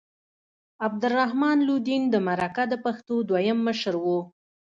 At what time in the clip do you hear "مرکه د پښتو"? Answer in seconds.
2.27-3.15